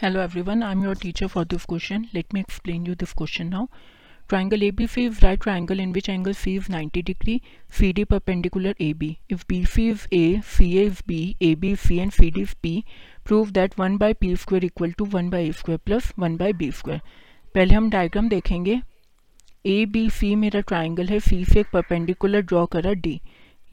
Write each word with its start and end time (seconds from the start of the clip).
Hello 0.00 0.20
everyone 0.20 0.62
I 0.62 0.72
am 0.72 0.82
your 0.84 0.96
teacher 1.02 1.26
for 1.26 1.44
this 1.50 1.64
question 1.64 2.04
let 2.14 2.34
me 2.34 2.40
explain 2.40 2.86
you 2.86 2.94
this 2.94 3.12
question 3.18 3.46
now 3.48 3.66
triangle 4.28 4.62
A 4.62 4.70
B 4.70 4.86
C 4.86 5.04
is 5.06 5.20
right 5.22 5.40
triangle 5.42 5.80
in 5.80 5.92
which 5.92 6.08
angle 6.08 6.32
C 6.32 6.54
is 6.56 6.70
ninety 6.72 7.02
degree 7.02 7.40
C 7.78 7.92
D 7.92 8.04
perpendicular 8.04 8.74
A 8.80 8.92
B 8.94 9.08
if 9.32 9.44
B 9.48 9.64
C 9.66 9.88
is 9.90 10.06
A 10.14 10.40
C 10.46 10.70
A 10.78 10.84
is 10.86 11.00
B 11.08 11.20
A 11.42 11.54
B 11.54 11.74
C 11.86 11.98
and 11.98 12.12
C 12.12 12.30
D 12.30 12.40
is 12.40 12.54
P 12.62 12.82
prove 13.26 13.50
that 13.50 13.78
one 13.80 13.96
by 13.98 14.14
P 14.20 14.34
square 14.36 14.64
equal 14.64 14.92
to 14.98 15.04
one 15.14 15.30
by 15.30 15.48
A 15.48 15.52
square 15.52 15.80
plus 15.86 16.12
one 16.18 16.36
by 16.36 16.52
B 16.52 16.70
square 16.72 17.00
पहले 17.54 17.74
हम 17.74 17.90
diagram 17.90 18.28
देखेंगे. 18.28 18.80
ए 19.66 19.84
B 19.86 20.08
सी 20.10 20.34
मेरा 20.36 20.60
triangle 20.62 21.06
है. 21.08 21.20
सी 21.20 21.44
से 21.44 21.60
एक 21.60 21.66
perpendicular 21.72 22.40
draw 22.42 22.66
करा 22.66 22.92
D 22.92 23.20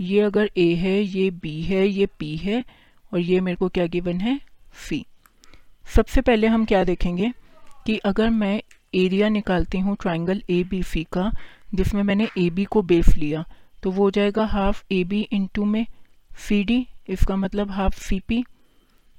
ये 0.00 0.20
अगर 0.20 0.50
ए 0.56 0.72
है, 0.74 1.00
ये 1.02 1.30
बी 1.32 1.60
है, 1.62 1.86
ये 1.88 2.06
पी 2.18 2.36
है, 2.36 2.64
और 3.12 3.20
ये 3.20 3.40
मेरे 3.40 3.56
को 3.56 3.68
क्या 3.68 3.86
गिवन 3.86 4.20
है? 4.20 4.40
सी 4.88 5.04
सबसे 5.94 6.20
पहले 6.20 6.46
हम 6.46 6.64
क्या 6.64 6.82
देखेंगे 6.84 7.30
कि 7.86 7.96
अगर 8.04 8.30
मैं 8.30 8.60
एरिया 8.94 9.28
निकालती 9.28 9.78
हूँ 9.78 9.96
ट्राइंगल 10.00 10.42
ए 10.50 10.62
बी 10.64 10.82
सी 10.82 11.02
का, 11.12 11.30
जिसमें 11.74 12.02
मैंने 12.02 12.28
ए 12.38 12.48
बी 12.50 12.64
को 12.64 12.82
बेस 12.82 13.16
लिया 13.16 13.44
तो 13.82 13.90
वो 13.90 14.02
हो 14.04 14.10
जाएगा 14.10 14.44
हाफ़ 14.46 14.82
ए 14.92 15.02
बी 15.04 15.20
इंटू 15.32 15.64
में 15.64 15.84
सी 16.38 16.62
डी 16.64 16.86
इसका 17.08 17.36
मतलब 17.36 17.70
हाफ़ 17.70 17.98
सी 18.02 18.18
पी 18.28 18.42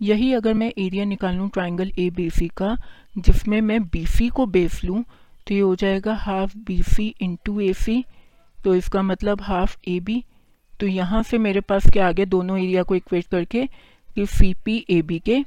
यही 0.00 0.32
अगर 0.32 0.54
मैं 0.54 0.72
एरिया 0.78 1.04
निकाल 1.04 1.34
लूँ 1.36 1.48
ट्राइंगल 1.50 1.90
ए 1.98 2.08
बी 2.10 2.28
सी 2.30 2.48
का, 2.56 2.76
जिसमें 3.18 3.60
मैं 3.60 3.82
बी 3.84 4.04
सी 4.06 4.28
को 4.28 4.46
बेस 4.46 4.82
लूँ 4.84 5.02
तो 5.46 5.54
ये 5.54 5.60
हो 5.60 5.74
जाएगा 5.76 6.14
half 6.16 6.56
B 6.66 6.82
C 6.82 7.14
into 7.20 7.60
A 7.60 7.72
C 7.74 8.04
तो 8.58 8.74
इसका 8.74 9.02
मतलब 9.02 9.40
हाफ़ 9.42 9.76
ए 9.88 9.98
बी 10.00 10.22
तो 10.72 10.86
यहाँ 10.86 11.22
से 11.22 11.38
मेरे 11.38 11.60
पास 11.60 11.90
क्या 11.92 12.08
आ 12.08 12.12
गया? 12.12 12.24
दोनों 12.26 12.58
एरिया 12.58 12.82
को 12.82 12.94
इक्वेट 12.94 13.26
करके 13.26 13.66
कि 14.16 14.26
सी 14.28 14.54
पी 14.64 14.84
ए 14.90 15.00
बी 15.02 15.18
के 15.18 15.44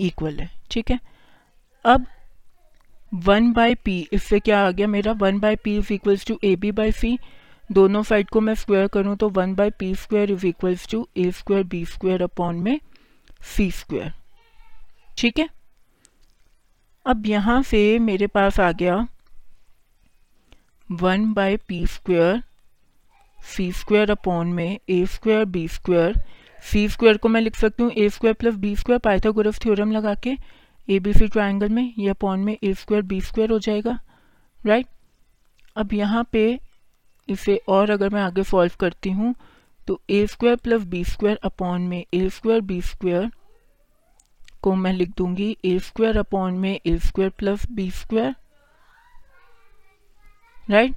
इक्वल 0.00 0.38
है। 0.40 0.50
ठीक 0.70 0.90
है? 0.90 0.98
अब 1.84 2.06
वन 3.12 3.52
बाई 3.52 3.74
पी 3.74 3.98
इससे 4.12 4.40
क्या 4.40 4.66
आ 4.66 4.70
गया 4.70 4.86
मेरा? 4.86 5.12
One 5.12 5.38
by 5.40 5.56
P 5.56 5.76
is 5.78 5.92
equals 5.92 6.26
to 6.26 6.38
A 6.44 6.54
B 6.56 6.72
by 6.72 6.92
C 6.92 7.18
दोनों 7.70 8.02
साइड 8.02 8.30
को 8.30 8.40
मैं 8.40 8.54
स्क्वायर 8.54 8.86
करूँ 8.88 9.16
तो 9.16 9.28
one 9.28 9.54
by 9.54 9.70
P 9.78 9.94
square 9.94 10.30
is 10.30 10.46
equals 10.46 10.86
to 10.88 11.06
A 11.16 11.30
square 11.30 11.64
B 11.64 11.84
square 11.84 12.22
upon 12.22 12.56
में 12.62 12.78
सी 13.56 13.70
स्क्वायर 13.70 14.12
ठीक 15.18 15.38
है? 15.38 15.48
अब 17.06 17.26
यहाँ 17.26 17.62
से 17.62 17.98
मेरे 17.98 18.26
पास 18.26 18.60
आ 18.60 18.70
गया 18.72 19.06
one 20.90 21.32
by 21.34 21.56
P 21.68 21.86
square 21.86 22.42
C 23.38 23.70
square 23.72 24.10
upon 24.10 24.52
में 24.52 24.78
A 24.88 25.04
square 25.06 25.44
B 25.44 25.66
square 25.68 26.20
C 26.72 26.88
square 26.88 27.16
को 27.16 27.28
मैं 27.28 27.40
लिख 27.40 27.56
सकती 27.56 27.82
हूँ, 27.82 27.90
A 27.92 28.08
square 28.08 28.34
plus 28.34 28.54
B 28.54 28.74
square, 28.76 28.98
Pythagoras 28.98 29.58
theorem 29.62 29.92
लगा 29.92 30.14
के 30.26 30.36
ए 30.88 30.98
बी 31.00 31.12
सी 31.12 31.28
ट्राइंगल 31.28 31.68
में 31.68 31.92
ये 31.98 32.08
अपॉन 32.08 32.40
में 32.40 32.56
ए 32.62 32.72
स्क्वायर 32.74 33.02
बी 33.02 33.20
स्क्वायर 33.20 33.50
हो 33.50 33.58
जाएगा 33.58 33.98
राइट 34.58 34.86
अब 35.76 35.92
यहाँ 35.92 36.28
पे 36.32 36.58
इसे 37.28 37.60
और 37.68 37.90
अगर 37.90 38.10
मैं 38.10 38.20
आगे 38.22 38.42
सॉल्व 38.44 38.72
करती 38.80 39.10
हूँ 39.10 39.34
तो 39.88 40.00
a 40.10 40.26
square 40.26 40.56
plus 40.56 40.82
b 40.84 41.02
square 41.04 41.38
upon 41.44 41.82
में 41.82 42.04
ए 42.14 42.28
स्क्वायर 42.28 42.60
बी 42.60 42.80
स्क्वायर 42.82 43.30
को 44.62 44.74
मैं 44.74 44.92
लिख 44.92 45.10
दूँगी, 45.16 45.56
ए 45.64 45.78
स्क्वायर 45.78 46.16
अपॉन 46.18 46.54
में 46.58 46.78
a 46.86 46.96
square 46.98 47.30
plus 47.38 47.66
b 47.70 47.90
square 47.90 48.34
right 50.70 50.94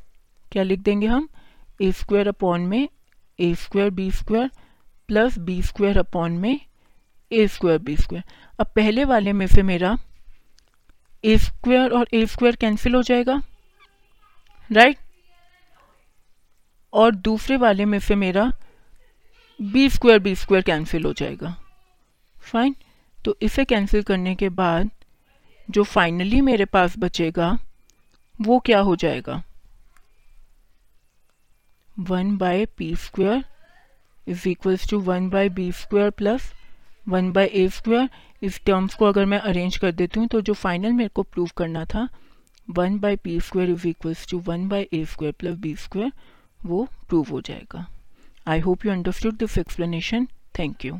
क्या 0.51 0.63
लिख 0.63 0.79
देंगे 0.79 1.07
हम? 1.07 1.27
ए 1.81 1.91
स्क्वायर 1.91 2.27
अपॉन 2.27 2.61
में 2.61 2.87
a 3.39 3.53
square 3.55 3.89
b 3.89 4.09
square 4.11 4.49
plus 5.09 5.37
b 5.39 5.61
square 5.61 5.97
upon 5.97 6.31
में 6.31 6.59
ए 7.31 7.47
स्क्वायर 7.47 7.79
बी 7.79 7.95
स्क्वायर 7.97 8.23
अब 8.59 8.71
पहले 8.75 9.03
वाले 9.05 9.33
में 9.33 9.45
से 9.47 9.63
मेरा 9.63 9.97
ए 11.23 11.37
स्क्वायर 11.37 11.91
और 11.91 12.07
ए 12.13 12.25
स्क्वायर 12.25 12.55
कैंसिल 12.55 12.95
हो 12.95 13.01
जाएगा. 13.03 13.41
राइट 14.69 14.97
और 16.93 17.15
दूसरे 17.15 17.57
वाले 17.57 17.85
में 17.85 17.99
से 17.99 18.15
मेरा 18.15 18.51
b 19.59 19.89
square 19.89 20.19
b 20.19 20.35
square 20.35 20.63
cancel 20.63 21.05
हो 21.05 21.13
जाएगा. 21.13 21.55
फाइन 22.43 22.75
तो 23.17 23.37
इसे 23.41 23.65
कैंसिल 23.65 24.03
करने 24.03 24.35
के 24.35 24.49
बाद 24.49 24.89
जो 25.67 25.83
फाइनली 25.83 26.41
मेरे 26.41 26.65
पास 26.65 26.97
बचेगा, 26.99 27.57
वो 28.39 28.59
क्या 28.59 28.79
हो 28.79 28.95
जाएगा? 28.95 29.43
One 31.99 32.37
by 32.37 32.65
p 32.77 32.95
square 32.95 33.43
is 34.29 34.47
equals 34.49 34.87
to 34.89 34.99
one 35.01 35.29
by 35.29 35.49
b 35.49 35.71
square 35.71 36.09
plus 36.17 36.51
one 37.07 37.31
by 37.31 37.45
a 37.45 37.67
square 37.69 38.09
इस 38.41 38.59
टर्म्स 38.65 38.95
को 38.95 39.05
अगर 39.05 39.25
मैं 39.25 39.39
अरेंज 39.39 39.77
कर 39.77 39.91
देती 39.91 40.19
हूँ 40.19 40.27
तो 40.27 40.41
जो 40.41 40.53
फाइनल 40.53 40.91
मेरे 40.93 41.09
को 41.15 41.23
प्रूव 41.23 41.49
करना 41.57 41.85
था 41.93 42.07
one 42.67 42.99
by 42.99 43.15
b 43.23 43.39
square 43.39 43.69
is 43.69 43.87
equals 43.87 44.27
to 44.31 44.39
one 44.47 44.67
by 44.69 44.87
a 44.93 45.03
square 45.05 45.33
plus 45.39 45.57
b 45.59 45.75
square 45.75 46.11
वो 46.65 46.87
प्रूव 47.09 47.29
हो 47.31 47.41
जाएगा. 47.41 47.85
I 48.47 48.59
hope 48.59 48.85
you 48.85 48.91
understood 48.91 49.37
this 49.37 49.57
explanation 49.57 50.27
thank 50.59 50.85
you 50.85 50.99